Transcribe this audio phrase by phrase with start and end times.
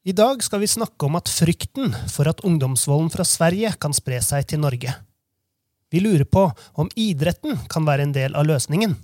[0.00, 4.16] I dag skal vi snakke om at frykten for at ungdomsvolden fra Sverige kan spre
[4.24, 4.94] seg til Norge.
[5.92, 6.46] Vi lurer på
[6.80, 8.94] om idretten kan være en del av løsningen.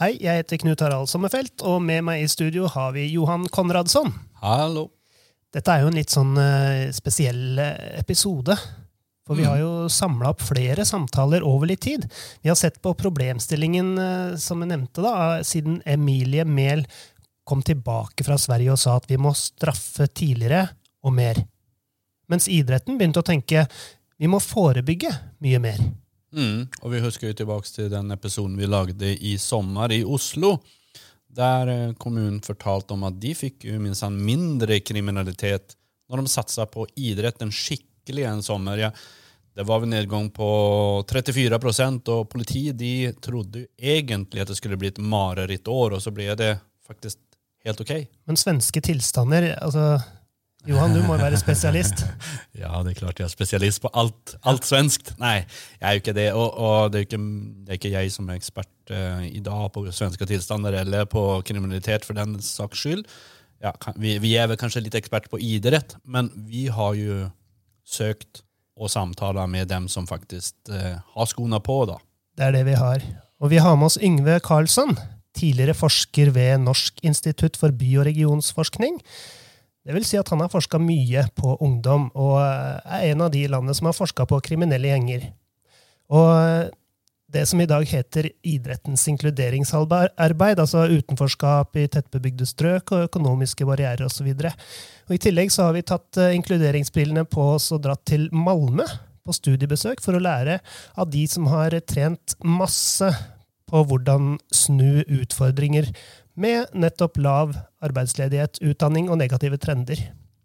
[0.00, 4.08] Hei, jeg heter Knut Harald Sommerfelt, og med meg i studio har vi Johan Konradsson.
[4.40, 4.86] Hallo.
[5.52, 8.56] Dette er jo en litt sånn eh, spesiell eh, episode.
[9.24, 12.04] For vi har jo samla opp flere samtaler over litt tid.
[12.42, 16.84] Vi har sett på problemstillingen, eh, som jeg nevnte, da, siden Emilie Mehl
[17.44, 20.66] kom tilbake fra Sverige og sa at vi må straffe tidligere
[21.04, 21.40] og mer.
[22.28, 23.66] Mens idretten begynte å tenke
[24.20, 25.10] vi må forebygge
[25.44, 25.80] mye mer.
[26.34, 26.66] Mm.
[26.82, 30.58] Og vi husker jo tilbake til den episoden vi lagde i sommer i Oslo.
[31.34, 35.78] Der eh, kommunen fortalte om at de fikk jo minst mindre kriminalitet
[36.12, 38.78] når de satsa på idretten skikkelig en sommer.
[38.78, 38.90] Ja,
[39.54, 40.48] det var en nedgang på
[41.06, 46.34] 34% og politiet de trodde egentlig at det skulle bli et marerittår, og så ble
[46.34, 47.18] det faktisk
[47.64, 47.94] helt ok.
[48.26, 50.02] Men svenske tilstander altså
[50.64, 52.06] Johan, du må være spesialist.
[52.62, 55.12] ja, det er klart jeg er spesialist på alt, alt svenskt.
[55.20, 55.42] Nei,
[55.76, 56.26] jeg er jo ikke det.
[56.32, 59.66] Og, og det, er ikke, det, er ikke, jeg som er ekspert uh, i dag
[59.74, 63.04] på svenske tilstander eller på kriminalitet, for den saks skyld.
[63.60, 67.26] Ja, vi, vi, er vel kanskje litt ekspert på idrett, men vi har jo
[67.84, 68.42] søkt
[68.74, 71.84] og samtala med dem som faktisk eh, har skoene på.
[71.90, 72.00] da.
[72.34, 73.04] Det er det vi har.
[73.40, 74.96] Og vi har med oss Yngve Karlsson,
[75.36, 79.00] tidligere forsker ved Norsk institutt for by- og regionsforskning.
[79.84, 83.44] Det vil si at han har forska mye på ungdom, og er en av de
[83.46, 85.28] landene som har forska på kriminelle gjenger.
[86.08, 86.70] Og
[87.34, 94.06] det som i dag heter idrettens inkluderingsarbeid, altså utenforskap i tettbebygde strøk og økonomiske barrierer
[94.06, 94.30] osv.
[94.30, 98.86] I tillegg så har vi tatt inkluderingsbrillene på oss og dratt til Malmö
[99.24, 100.58] på studiebesøk for å lære
[101.00, 103.08] av de som har trent masse
[103.70, 105.88] på hvordan snu utfordringer
[106.38, 107.54] med nettopp lav
[107.84, 110.00] arbeidsledighet, utdanning og negative trender.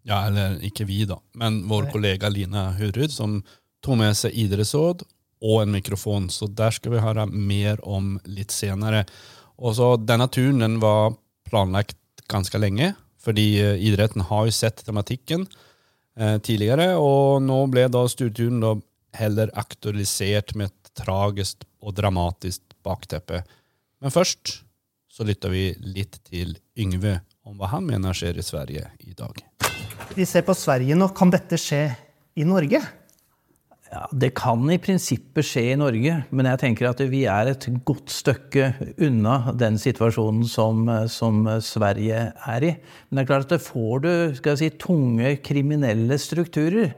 [0.06, 3.40] Ja, eller ikke vi, da, men vår kollega Line Hurud, som
[3.84, 5.04] tok med seg idrettsråd
[5.40, 6.28] og en mikrofon.
[6.32, 9.04] Så der skal vi høre mer om litt senere.
[9.60, 11.14] Og så Denne turen den var
[11.48, 11.96] planlagt
[12.30, 15.46] ganske lenge, fordi eh, idretten har jo sett tematikken
[16.16, 16.94] eh, tidligere.
[17.00, 18.84] Og nå ble da studieturen
[19.16, 23.42] heller aktualisert med et tragisk og dramatisk bakteppe.
[24.00, 24.60] Men først
[25.10, 29.42] så lytter vi litt til Yngve om hva han mener skjer i Sverige i dag.
[30.14, 31.10] Vi ser på Sverige nå.
[31.16, 31.82] Kan dette skje
[32.38, 32.80] i Norge?
[33.90, 37.64] Ja, Det kan i prinsippet skje i Norge, men jeg tenker at vi er et
[37.84, 38.68] godt stykke
[39.02, 42.70] unna den situasjonen som, som Sverige er i.
[43.08, 46.94] Men det er klart at får du skal jeg si, tunge kriminelle strukturer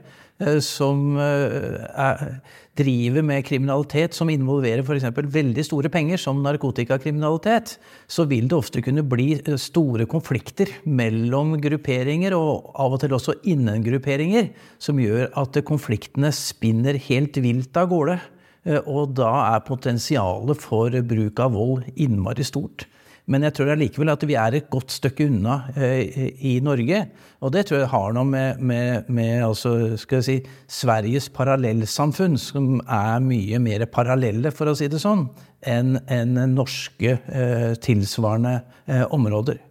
[0.65, 2.41] som eh, er
[2.77, 5.05] driver med kriminalitet som involverer f.eks.
[5.13, 7.75] veldig store penger, som narkotikakriminalitet,
[8.09, 13.13] så vil det ofte kunne bli eh, store konflikter mellom grupperinger, og av og til
[13.17, 14.49] også innen grupperinger,
[14.81, 18.17] som gjør at konfliktene spinner helt vilt av gårde.
[18.65, 22.87] Eh, og da er potensialet for bruk av vold innmari stort.
[23.31, 27.05] Men jeg tror allikevel at vi er et godt stykke unna eh, i Norge.
[27.43, 33.23] Og det tror jeg har noe med, med, med altså, si, Sveriges parallellsamfunn, som er
[33.23, 35.29] mye mer parallelle, for å si det sånn,
[35.63, 38.57] enn en norske eh, tilsvarende
[38.91, 39.61] eh, områder.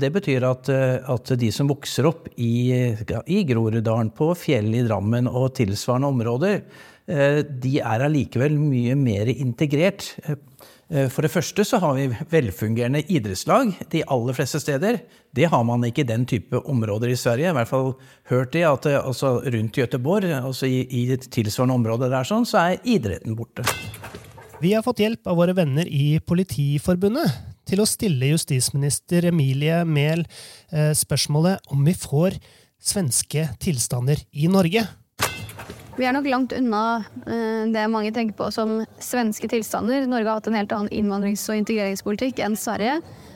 [0.00, 2.72] Det betyr at, at, de som vokser opp i,
[3.04, 6.56] i Groruddalen, på fjellet i Drammen og tilsvarende områder,
[7.10, 10.12] de er allikevel mye mer integrert
[10.90, 14.98] Eh, for det første så har vi velfungerende idrettslag de aller fleste steder.
[15.34, 17.52] Det har man ikke i den type områder i Sverige.
[17.52, 17.92] I hvert fall
[18.32, 22.64] hørt det at eh, altså rundt Göteborg, altså i, i tilsvarende område der, sånn, så
[22.64, 23.66] er idretten borte.
[24.60, 27.38] Vi har fått hjelp av våre venner i Politiforbundet
[27.70, 30.26] til å stille justisminister Emilie Mehl
[30.74, 32.40] eh, spørsmålet om vi får
[32.80, 34.88] svenske tilstander i Norge.
[36.00, 36.82] Vi er nok langt unna
[37.28, 40.06] eh, det mange tenker på som svenske tilstander.
[40.08, 42.94] Norge har hatt en helt annen innvandrings- og integreringspolitikk enn Sverige.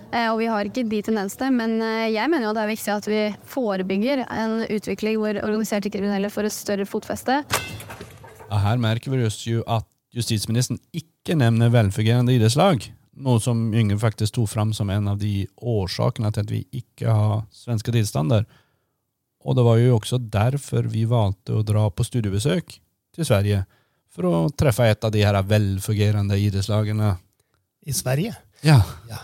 [0.09, 2.95] Eh, og vi har ikke de tendensene, men eh, jeg mener jo det er viktig
[2.95, 3.21] at vi
[3.53, 7.43] forebygger en utvikling hvor organiserte kriminelle får et større fotfeste.
[8.49, 12.89] Ja, her merker vi jo at justisministeren ikke nevner velfungerende idrettslag.
[13.21, 17.13] Noe som Yngve faktisk tok fram som en av de årsakene til at vi ikke
[17.13, 18.49] har svenske tilstander.
[19.45, 22.77] Og det var jo også derfor vi valgte å dra på studiebesøk
[23.15, 23.65] til Sverige.
[24.15, 27.15] For å treffe et av de her velfungerende idrettslagene.
[27.85, 28.33] I Sverige?
[28.65, 28.79] Ja.
[29.11, 29.21] ja.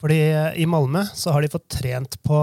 [0.00, 0.18] Fordi
[0.58, 2.42] i Malmö så har de fått trent på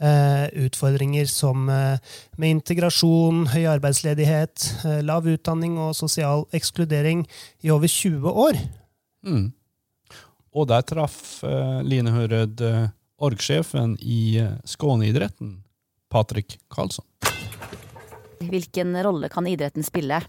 [0.00, 1.98] Eh, utfordringer som eh,
[2.40, 7.26] med integrasjon, høy arbeidsledighet, eh, lav utdanning og sosial ekskludering
[7.60, 8.56] i over 20 år.
[9.28, 9.50] Mm.
[10.56, 12.86] Og der traff eh, Line Hørød eh,
[13.20, 15.58] orgsjefen i eh, Skåneidretten,
[16.10, 17.04] Patrik Karlsson.
[18.40, 20.22] Hvilken rolle kan idretten spille?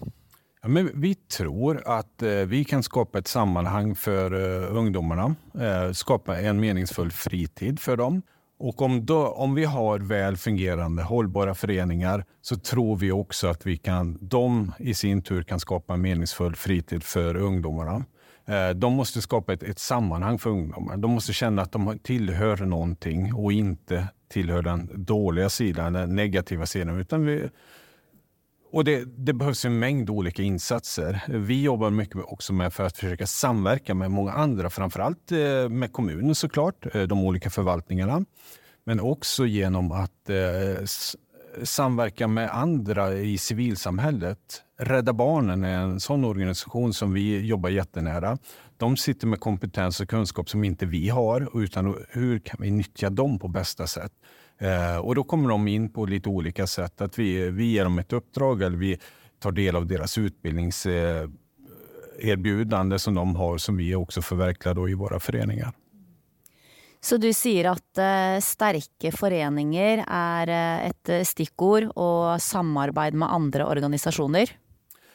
[0.62, 5.36] Ja, men vi tror at eh, vi kan skape et sammanhang for eh, ungdomarna.
[5.60, 8.22] Eh, skapa en meningsfull fritid for dem.
[8.62, 13.66] Og om, då, om vi har väl fungerende, hållbara foreninger, så tror vi også at
[13.66, 18.06] vi kan, de i sin tur kan skapa en meningsfull fritid for ungdomarna.
[18.46, 20.98] Eh, de måste skapa ett, ett sammanhang för ungdomar.
[20.98, 26.66] De måste känna att de tillhör någonting och inte tillhör den dåliga sidan, den negativa
[26.66, 27.00] sidan.
[27.00, 27.50] Utan vi,
[28.72, 31.22] och det, det, behövs en mängd olika insatser.
[31.28, 35.32] Vi jobbar mycket också med för att försöka samverka med många andra, framfor alt
[35.70, 38.26] med kommunen såklart, eh, de olika förvaltningarna.
[38.84, 40.86] Men också genom att eh,
[41.64, 44.64] samverka med andre i sivilsamfunnet.
[44.78, 48.38] Rädda Barnen er en sånn organisation som vi jobber jättenära.
[48.78, 53.10] De sitter med kompetens og kunnskap som ikke vi har, utan hur kan vi nyttja
[53.10, 54.12] dem på bästa sätt?
[54.58, 57.02] Eh, och då kommer de in på litt olika sätt.
[57.02, 59.00] Att vi, vi ger dem ett uppdrag eller vi
[59.40, 65.20] tar del av deres utbildningserbjudande eh, som de har som vi også förverkligar i våre
[65.20, 65.72] föreningar.
[67.02, 73.66] Så du sier at uh, sterke foreninger er uh, et stikkord, og samarbeid med andre
[73.66, 74.54] organisasjoner?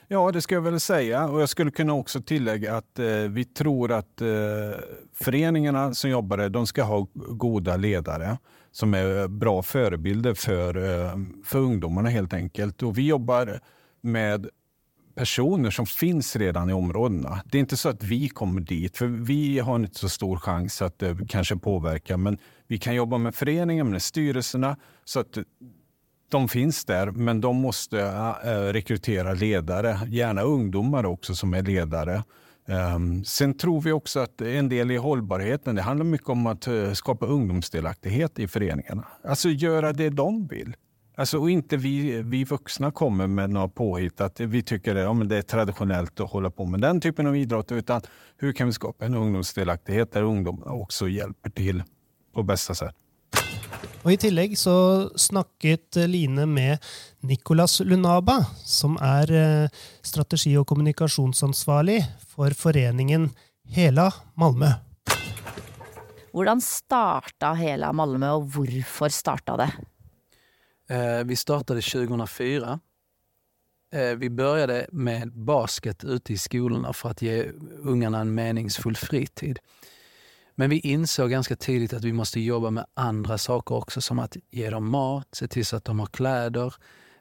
[0.08, 1.00] Ja, det skal jeg vel si.
[1.18, 4.76] Og jeg skulle kunne også tillegge at uh, vi tror at uh,
[5.18, 7.00] foreningene som jobber der, de skal ha
[7.38, 8.36] gode ledere
[8.76, 11.16] som er bra forbilder for, uh,
[11.46, 12.82] for ungdommene, helt enkelt.
[12.86, 13.56] Og vi jobber
[14.06, 14.50] med
[15.16, 17.42] personer som finns redan i områdena.
[17.44, 20.82] Det är inte så att vi kommer dit, för vi har inte så stor chans
[20.82, 25.38] att uh, kanske påverka, men vi kan jobba med föreningen, med styrelserna, så att
[26.30, 32.22] de finns där, men de måste uh, rekrytera ledare, gärna ungdomar också som är ledare.
[32.68, 36.68] Um, sen tror vi också att en del i hållbarheten, det handlar mycket om att
[36.68, 39.06] uh, skapa ungdomsdelaktighet i föreningarna.
[39.24, 40.76] Alltså göra det de vill.
[41.18, 45.12] Alltså, och inte vi, vi vuxna kommer med några påhitt att vi tycker det, ja,
[45.12, 48.00] men det är traditionellt att hålla på med den typen av idrott, utan
[48.36, 51.82] hur kan vi skapa en ungdomsdelaktighet där ungdomarna också hjälper till
[52.34, 52.94] på bästa sätt.
[54.06, 56.78] Og I tillegg så snakket Line med
[57.26, 63.32] Nicolas Lunaba, som er eh, strategi- og kommunikasjonsansvarlig for foreningen
[63.66, 64.70] Hela Malmö.
[66.30, 69.70] Hvordan starta Hela Malmö, og hvorfor starta det?
[70.88, 72.80] Eh, vi startade 2004.
[73.92, 79.58] Eh, vi började med basket ute i skolorna för att ge ungarna en meningsfull fritid.
[80.54, 84.36] Men vi insåg ganska tidigt att vi måste jobba med andra saker också, som att
[84.50, 86.74] ge dem mat, se till så att de har kläder,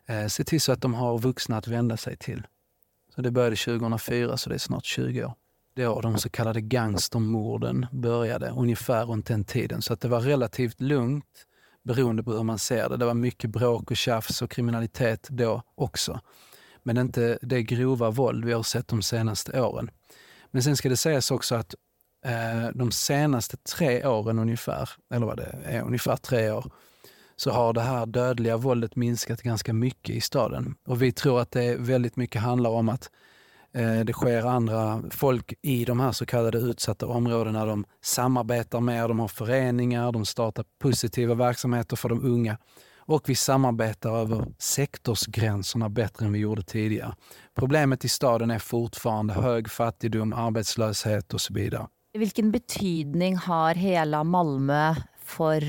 [0.05, 2.47] eh, se till så att de har vuxna att vända sig till.
[3.15, 5.33] Så det började 2004, så det är snart 20 år.
[5.75, 9.81] Då de så kallade gangstermorden började, ungefär runt den tiden.
[9.81, 11.45] Så att det var relativt lugnt
[11.85, 12.97] beroende på hur man ser det.
[12.97, 16.19] Det var mycket bråk och tjafs och kriminalitet då också.
[16.83, 19.91] Men inte det grova våld vi har sett de senaste åren.
[20.51, 21.75] Men sen ska det sägas också att
[22.25, 26.71] eh, de senaste tre åren ungefär, eller vad det är, ungefär tre år,
[27.35, 30.75] så har det här dödliga våldet minskat ganska mycket i staden.
[30.85, 33.09] Och vi tror att det väldigt mycket handlar om att
[34.05, 37.65] det sker andra folk i de här så kallade utsatta områdena.
[37.65, 42.57] De samarbetar mer, de har föreningar, de startar positiva verksamheter för de unga.
[43.07, 47.15] Och vi samarbetar över sektorsgränserna bättre än vi gjorde tidigare.
[47.55, 51.87] Problemet i staden är fortfarande hög fattigdom, arbetslöshet och så vidare.
[52.13, 55.61] Vilken betydning har hela Malmö för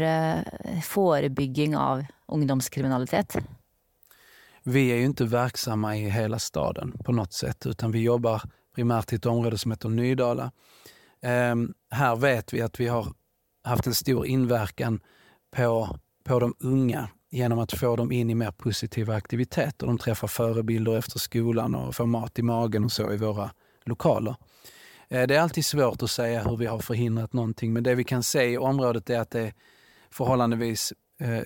[0.82, 3.36] forebygging förebygging av ungdomskriminalitet?
[4.68, 8.42] Vi är ju inte verksamma i hela staden på något sätt, utan vi jobbar
[8.74, 10.52] primärt i ett område som heter Nydala.
[11.52, 13.06] Um, här vet vi att vi har
[13.64, 15.00] haft en stor inverkan
[15.56, 19.86] på, på de unga genom att få dem in i mer positiva aktiviteter.
[19.86, 23.50] De träffar förebilder efter skolan och får mat i magen och så i våra
[23.84, 24.36] lokaler.
[25.08, 28.04] Eh, det är alltid svårt att säga hur vi har förhindrat någonting, men det vi
[28.04, 29.52] kan se i området är att det är
[30.10, 30.92] förhållandevis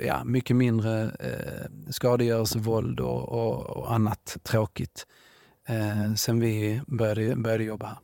[0.06, 5.06] ja, mycket mindre eh, skadegörelsevåld och, och, och annat tråkigt
[5.68, 7.98] eh, sen vi började, började jobba här.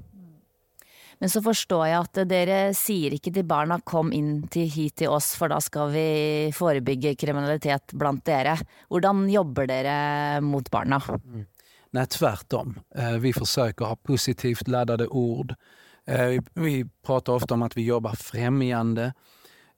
[1.19, 5.09] Men så forstår jeg at dere sier ikke til barna 'kom inn til, hit til
[5.09, 8.61] oss, for da skal vi forebygge kriminalitet blant dere'.
[8.91, 11.01] Hvordan jobber dere mot barna?
[11.25, 11.47] Mm.
[11.91, 12.81] Nej, tvärtom.
[12.95, 15.55] Eh, vi försöker ha positivt laddade ord.
[16.55, 19.13] Vi, prater pratar ofta om att vi jobbar främjande.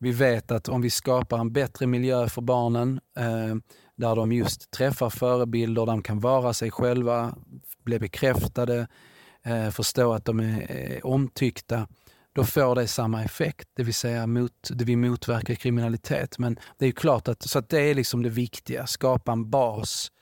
[0.01, 3.55] Vi vet att om vi skapar en bättre miljö för barnen eh,
[3.97, 7.35] där de just träffar förebilder, de kan vara sig själva,
[7.85, 8.89] bli bekräftade,
[9.45, 11.89] eh, förstå att de är omtyckta,
[12.33, 16.39] då får det samma effekt, det vill säga mot, vi motverkar kriminalitet.
[16.39, 20.13] Men det är klart att, så att det är liksom det viktiga, skapa en bas,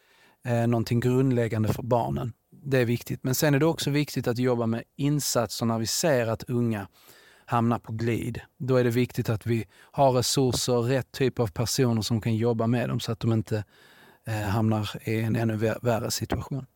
[0.47, 2.33] eh, någonting grundläggande för barnen.
[2.64, 3.25] Det är viktigt.
[3.25, 6.88] Men sen är det också viktigt att jobba med insatser när vi ser att unga
[7.47, 8.41] hamnar på glid.
[8.57, 12.67] Då är det viktigt att vi har resurser, rätt typ av personer som kan jobba
[12.67, 13.65] med dem så att de inte
[14.26, 16.67] eh, hamnar i en ännu värre situation.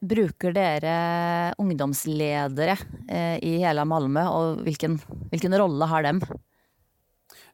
[0.00, 2.76] Bruker dere ungdomsledere
[3.08, 4.98] eh, i hele Malmö, og hvilken,
[5.30, 6.20] hvilken rolle har dem?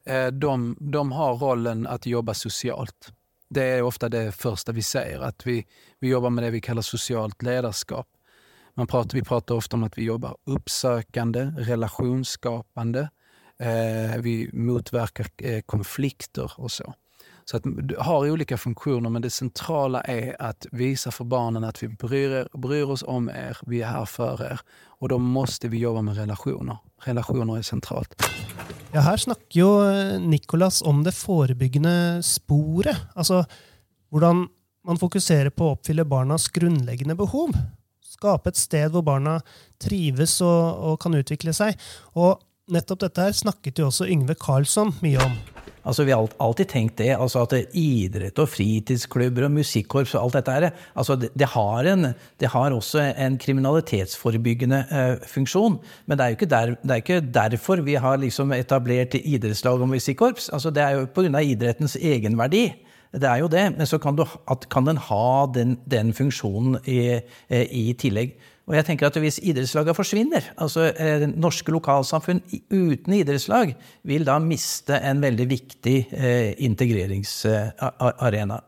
[0.03, 3.11] Eh, de, de, har rollen att jobba socialt.
[3.49, 5.65] Det är ofta det första vi säger, att vi,
[5.99, 8.07] vi jobbar med det vi kallar socialt ledarskap.
[8.77, 13.09] Man pratar, vi pratar ofta om att vi jobbar uppsökande, relationsskapande,
[13.59, 16.93] eh, vi motverkar eh, konflikter och så.
[17.45, 21.83] Så att du har olika funktioner, men det centrala är att visa för barnen att
[21.83, 24.59] vi bryr, bryr oss om er, vi är här för er.
[24.85, 26.77] Och då måste vi jobba med relationer.
[27.01, 28.23] Relationer är sentralt.
[28.91, 32.97] Ja, her snakker jo Nikolas Nicolas om det forebyggende sporet.
[33.15, 33.45] Altså
[34.09, 34.47] hvordan
[34.85, 37.51] man fokuserer på å oppfylle barnas grunnleggende behov.
[38.15, 39.39] Skape et sted hvor barna
[39.81, 41.75] trives og, og kan utvikle seg.
[42.15, 42.39] Og
[42.71, 45.35] nettopp dette her snakket jo også Yngve Karlsson mye om.
[45.85, 50.37] Altså, vi har alltid tenkt det, altså at idrett og fritidsklubber og musikkorps og alt
[50.39, 50.65] dette her,
[50.97, 52.07] altså det, det, har en,
[52.41, 55.77] det, har også en kriminalitetsforebyggende eh, funksjon.
[56.07, 59.93] Men det er jo ikke, der, er ikke, derfor vi har liksom etablert idrettslag og
[59.93, 60.49] musikkorps.
[60.49, 61.43] Altså, det er jo pga.
[61.45, 62.65] idrettens egenverdi.
[63.15, 64.25] Det er jo det, men så kan, du,
[64.71, 66.99] kan den ha den, den funksjonen i,
[67.47, 68.35] eh, i tillegg.
[68.65, 72.41] Og jeg tenker at Hvis idrettslagene forsvinner, altså eh, norske lokalsamfunn
[72.73, 78.61] uten idrettslag, vil da miste en veldig viktig eh, integreringsarena.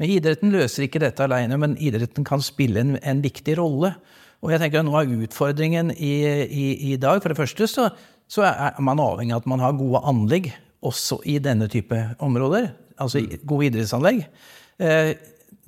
[0.00, 3.94] Men Idretten løser ikke dette alene, men idretten kan spille en, en viktig rolle.
[4.40, 6.14] Og jeg tenker at Noe av utfordringen i,
[6.48, 7.90] i, i dag, for det første, så,
[8.30, 12.70] så, er man avhengig av at man har gode anlegg også i denne type områder.
[13.00, 14.24] Altså gode idrettsanlegg.
[14.80, 15.12] Eh,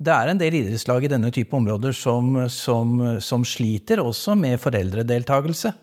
[0.03, 4.59] det er en del idrettslag i denne type områder som, som, som sliter også med
[4.61, 5.73] foreldredeltakelse.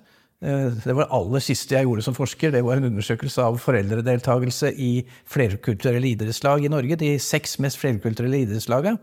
[0.40, 2.52] Eh, det var det aller siste jeg gjorde som forsker.
[2.54, 4.92] Det var en undersøkelse av foreldredeltakelse i
[5.28, 6.98] flerkulturelle idrettslag i Norge.
[7.00, 8.96] De seks mest flerkulturelle idrettslagene.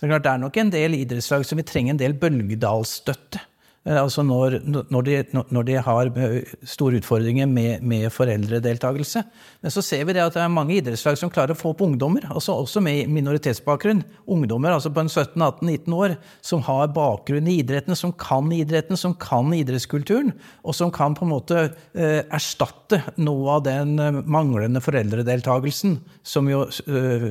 [0.00, 3.42] Det er nok en del idrettslag som vil trenge en del bølgedalsstøtte.
[3.84, 5.16] Eh, altså når, når, de,
[5.52, 9.22] når, de, har eh, store utfordringer med, med foreldredeltakelse.
[9.60, 11.84] Men så ser vi det at det er mange idrettslag som klarer å få opp
[11.84, 14.00] ungdommer, altså også med minoritetsbakgrunn.
[14.30, 19.16] Ungdommer altså på en 17-18-19 år som har bakgrunn i idretten, som kan idretten, som
[19.20, 20.32] kan idrettskulturen,
[20.64, 23.98] og som kan på en måte eh, erstatte noe av den
[24.30, 26.64] manglende foreldredeltakelsen som jo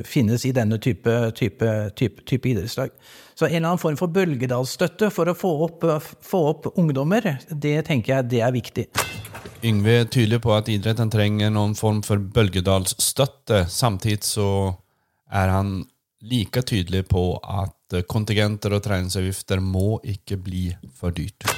[0.06, 2.92] finnes i denne type, type, type, type idrettslag.
[3.34, 5.86] Så en eller annen form for bølgedalsstøtte for å få opp,
[6.22, 8.86] få opp ungdommer, det tenker jeg det er viktig.
[9.64, 13.64] Yngve er tydelig på at idretten trenger noen form for bølgedalsstøtte.
[13.72, 14.48] Samtidig så
[15.32, 15.78] er han
[16.24, 21.53] like tydelig på at kontingenter og treningsavgifter må ikke bli for dyrt.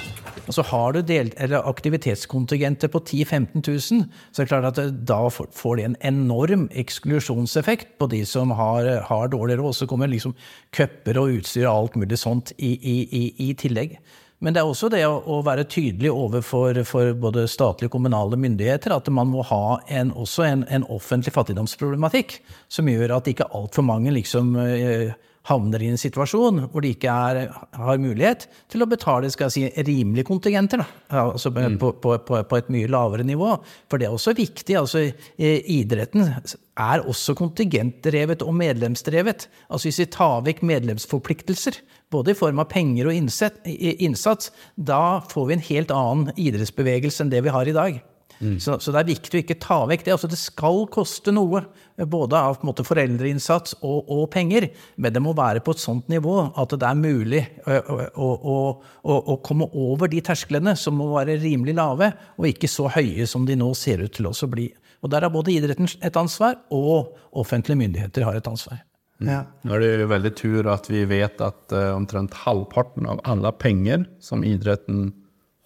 [0.47, 4.79] Og så har du del, aktivitetskontingenter på 10 000-15 000, så er det klart at
[4.79, 9.79] det, da får det en enorm eksklusjonseffekt på de som har, har dårlig råd.
[9.81, 10.37] Så kommer liksom
[10.77, 13.99] cuper og utstyr og alt mulig sånt i, i, i, i tillegg.
[14.45, 16.77] Men det er også det å, være tydelig overfor
[17.17, 22.37] både statlige og kommunale myndigheter at man må ha en, også en, en offentlig fattigdomsproblematikk
[22.69, 25.17] som gjør at ikke altfor mange liksom eh,
[25.47, 29.55] havner i en situasjon hvor de ikke er, har mulighet til å betale skal jeg
[29.55, 30.83] si, rimelige kontingenter.
[31.15, 31.79] Altså mm.
[31.83, 33.53] på, på, på, på, et mye lavere nivå.
[33.91, 34.79] For det er også viktig.
[34.81, 35.07] altså
[35.39, 39.47] Idretten er også kontingentdrevet og medlemsdrevet.
[39.71, 41.81] Altså Hvis vi tar vekk medlemsforpliktelser,
[42.13, 47.33] både i form av penger og innsats, da får vi en helt annen idrettsbevegelse enn
[47.33, 48.03] det vi har i dag.
[48.41, 48.57] Mm.
[48.61, 50.15] Så, så, det er viktig å ikke ta vekk det.
[50.15, 51.63] Altså, det skal koste noe,
[51.97, 54.69] både av måte, foreldreinnsats og, og, penger,
[55.01, 58.59] men det må være på et sånt nivå at det er mulig å, å,
[59.01, 63.29] å, å komme over de tersklene, som må være rimelig lave, og ikke så høye
[63.31, 64.69] som de nå ser ut til å bli.
[65.05, 68.83] Og Der har både idretten et ansvar, og offentlige myndigheter har et ansvar.
[69.21, 69.29] Mm.
[69.31, 69.43] Ja.
[69.65, 73.53] Nå er det jo veldig tur at vi vet at uh, omtrent halvparten av alle
[73.57, 75.09] penger som idretten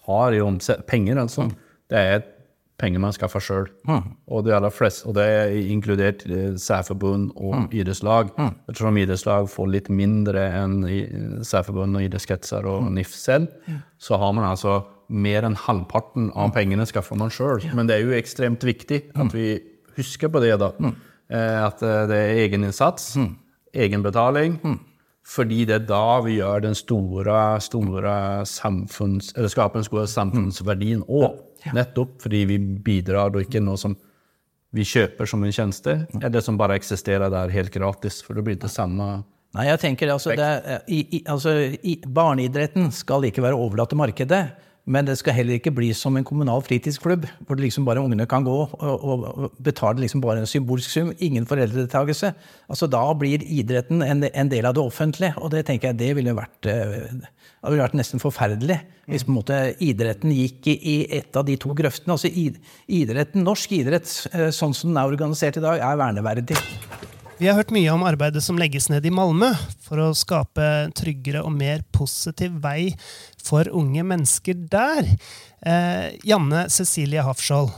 [0.07, 1.57] har i omsetning penger altså, mm.
[1.91, 2.21] det er
[2.81, 3.67] penger man skaffer sjøl.
[3.87, 4.15] Mm.
[4.27, 7.67] Og de og det er inkludert eh, særforbund og Mm.
[7.71, 8.31] idrettslag.
[8.69, 12.93] Ettersom idrettslag får litt mindre enn i- særforbund og idrettskretser og Mm.
[12.95, 13.47] NIF selv,
[13.99, 17.61] så har man altså mer enn halvparten av pengene skaffer man sjøl.
[17.75, 19.25] Men det er jo ekstremt viktig Mm.
[19.27, 19.59] at vi
[19.97, 20.71] husker på det, da.
[21.29, 23.35] Eh, At eh, det er egeninnsats, Mm.
[23.73, 24.59] egenbetaling.
[25.23, 29.33] Fordi det er da vi gjør den store, store samfunns...
[29.37, 31.37] Eller skaper den store samfunnsverdien òg.
[31.75, 33.95] Nettopp fordi vi bidrar, og ikke noe som
[34.71, 38.21] vi kjøper som en tjeneste, eller som bare eksisterer der helt gratis.
[38.23, 42.85] For det blir ikke samme Nei, jeg tenker altså, det, i, i, altså i, Barneidretten
[42.95, 44.39] skal ikke være overlatt til markedet.
[44.89, 48.45] Men det skal heller ikke bli som en kommunal fritidsklubb, hvor liksom bare ungene kan
[48.45, 51.11] gå og, og, og betale liksom bare en symbolsk sum.
[51.21, 52.31] Ingen foreldredeltakelse.
[52.69, 56.09] Altså, da blir idretten en, en del av det offentlige, og det tenker jeg det
[56.17, 58.79] ville vært, eh, det ville vært nesten forferdelig
[59.11, 62.15] hvis på en måte idretten gikk i, i et av de to grøftene.
[62.15, 66.57] Altså, idretten, Norsk idrett, eh, sånn som den er organisert i dag, er verneverdig.
[67.41, 69.47] Vi har hørt mye om arbeidet som legges ned i Malmö
[69.81, 72.91] for å skape tryggere og mer positiv vei
[73.41, 75.07] for unge mennesker der.
[75.65, 77.73] Eh, Janne Cecilie Hafskjold,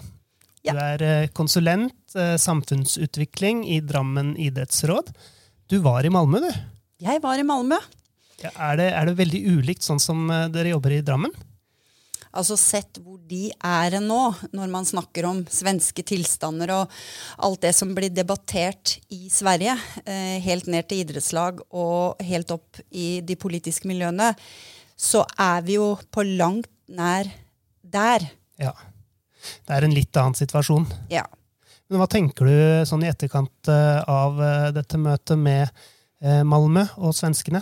[0.67, 0.73] Ja.
[0.73, 5.13] du er eh, konsulent eh, samfunnsutvikling i Drammen idrettsråd.
[5.71, 6.51] Du var i Malmö, du.
[6.99, 7.79] Jeg var i Malmö.
[8.43, 11.31] Ja, er, det, er det veldig ulikt sånn som eh, dere jobber i Drammen?
[12.33, 14.19] Altså sett hvor de er nå,
[14.57, 16.95] når man snakker om svenske tilstander og
[17.45, 19.75] alt det som blir debattert i Sverige,
[20.05, 24.31] eh, helt ned til idrettslag og helt opp i de politiske miljøene,
[24.97, 27.29] så er vi jo på langt nær
[27.83, 28.25] der.
[28.61, 28.73] Ja.
[29.67, 30.87] Det er en litt annen situasjon.
[31.13, 31.25] Ja.
[31.91, 35.67] Men hva tenker du sånn i etterkant eh, av eh, dette møtet med
[36.23, 37.61] eh, Malmö og svenskene?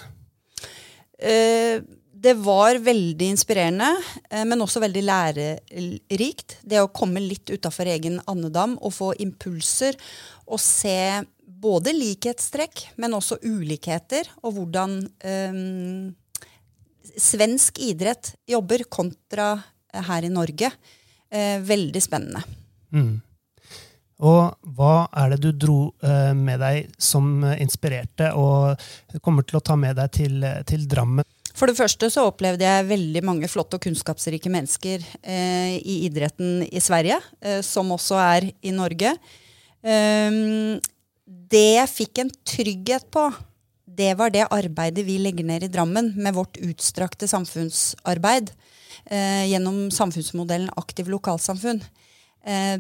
[1.20, 1.82] Eh,
[2.22, 3.90] det var veldig inspirerende,
[4.30, 6.60] eh, men også veldig lærerikt.
[6.62, 9.98] Det å komme litt utafor egen andedam og få impulser
[10.46, 11.24] og se
[11.62, 16.08] både likhetstrekk, men også ulikheter, og hvordan um,
[17.18, 19.54] svensk idrett jobber kontra
[20.10, 20.72] her i Norge.
[21.32, 22.42] Uh, veldig spennende.
[22.92, 23.20] Mm.
[24.26, 25.78] Og hva er det du dro
[26.38, 31.26] med deg som inspirerte, og kommer til å ta med deg til, til Drammen?
[31.58, 36.64] For det første så opplevde jeg veldig mange flotte og kunnskapsrike mennesker eh, i idretten
[36.68, 39.14] i Sverige, eh, som også er i Norge.
[39.82, 40.78] Um,
[41.26, 43.26] det jeg fikk en trygghet på,
[43.92, 48.54] det var det arbeidet vi legger ned i Drammen med vårt utstrakte samfunnsarbeid
[49.06, 51.82] eh, gjennom samfunnsmodellen Aktiv lokalsamfunn.
[52.46, 52.78] Eh,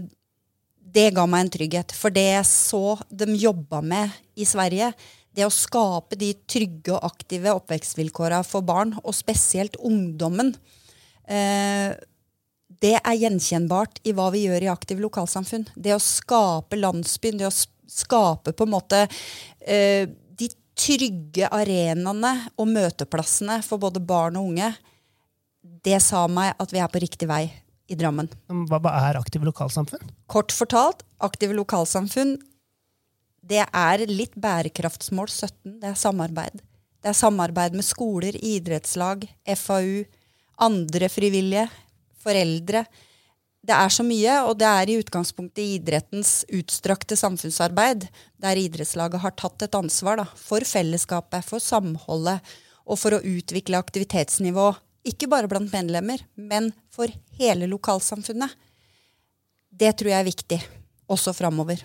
[0.92, 1.96] det ga meg en trygghet.
[1.96, 4.92] For det jeg så dem jobba med i Sverige,
[5.36, 10.54] det å skape de trygge og aktive oppvekstvilkåra for barn, og spesielt ungdommen,
[11.28, 11.96] eh,
[12.82, 15.68] det er gjenkjennbart i hva vi gjør i aktiv lokalsamfunn.
[15.76, 19.02] Det å skape landsbyen, det å skape på en måte
[19.60, 24.72] eh, de trygge arenaene og møteplassene for både barn og unge,
[25.62, 27.46] det sa meg at vi er på riktig vei
[27.92, 28.30] i Drammen.
[28.70, 30.12] Hva er aktive lokalsamfunn?
[30.32, 32.38] Kort fortalt, aktive lokalsamfunn,
[33.42, 35.80] det er litt bærekraftsmål 17.
[35.82, 36.62] Det er samarbeid.
[37.02, 39.26] Det er samarbeid med skoler, idrettslag,
[39.58, 40.04] FAU,
[40.62, 41.66] andre frivillige,
[42.22, 42.84] foreldre.
[43.62, 48.08] Det er så mye, og det er i utgangspunktet idrettens utstrakte samfunnsarbeid,
[48.42, 52.42] der idrettslaget har tatt et ansvar da, for fellesskapet, for samholdet,
[52.86, 54.72] og for å utvikle aktivitetsnivå,
[55.06, 58.54] ikke bare blant medlemmer, men for hele lokalsamfunnet.
[59.72, 60.62] Det tror jeg er viktig,
[61.10, 61.82] også framover.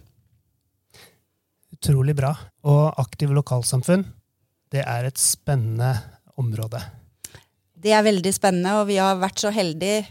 [1.87, 2.33] Utrolig bra.
[2.67, 4.03] Og aktive lokalsamfunn,
[4.75, 5.93] det er et spennende
[6.35, 6.81] område.
[7.79, 10.09] Det er veldig spennende, og vi har vært så heldige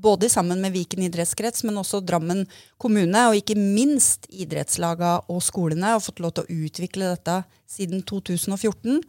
[0.00, 2.44] både sammen med Viken idrettskrets, men også Drammen
[2.78, 8.04] kommune, og ikke minst idrettslaga og skolene, har fått lov til å utvikle dette siden
[8.06, 9.00] 2014.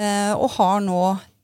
[0.00, 1.02] eh, Og har nå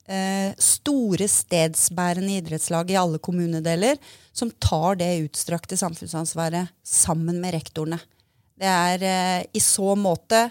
[0.09, 4.01] eh, store stedsbærende idrettslag i alle kommunedeler,
[4.33, 8.01] som tar det utstrakte samfunnsansvaret sammen med rektorene.
[8.61, 10.49] Det er eh, i så måte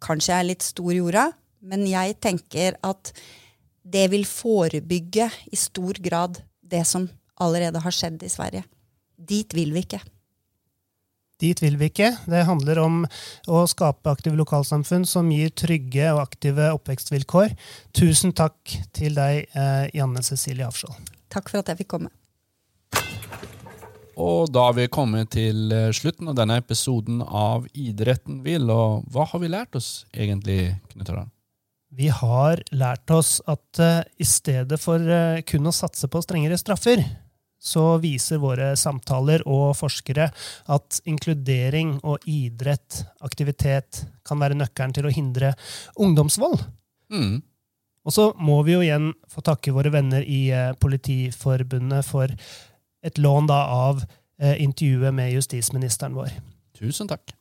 [0.00, 1.26] Kanskje jeg er litt stor i orda,
[1.60, 3.10] men jeg tenker at
[3.84, 7.04] det vil forebygge i stor grad det som
[7.36, 8.62] allerede har skjedd i Sverige.
[9.20, 10.00] Dit vil vi ikke.
[11.40, 12.14] Dit vil vi ikke.
[12.28, 13.02] Det handler om
[13.48, 17.52] å skape aktive lokalsamfunn som gir trygge og aktive oppvekstvilkår.
[17.96, 20.96] Tusen takk til deg, eh, Janne Cecilie Hafskjold.
[21.28, 22.12] Takk for at jeg fikk komme.
[24.20, 28.68] Og da har vi kommet til eh, slutten av denne episoden av Idretten vil.
[28.68, 31.32] Og hva har vi lært oss egentlig, Knut Harald?
[31.90, 36.58] Vi har lært oss at uh, i stedet for uh, kun å satse på strengere
[36.60, 37.02] straffer,
[37.60, 40.28] så viser våre samtaler og forskere
[40.70, 45.50] at inkludering og idrett, aktivitet, kan være nøkkelen til å hindre
[45.98, 46.62] ungdomsvold.
[47.10, 47.40] Mm.
[48.06, 50.46] Og så må vi jo igjen få takke våre venner i
[50.80, 52.30] Politiforbundet for
[53.02, 54.02] et lån da av
[54.40, 56.32] eh, intervjuet med justisministeren vår.
[56.78, 57.34] Tusen takk.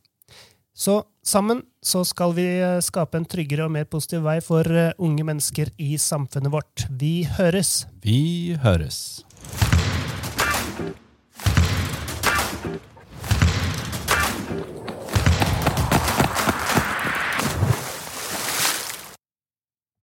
[0.80, 4.94] Så sammen så skal vi eh, skape en tryggere og mer positiv vei for eh,
[4.98, 6.86] unge mennesker i samfunnet vårt.
[6.90, 7.84] Vi høres!
[8.04, 9.26] Vi høres.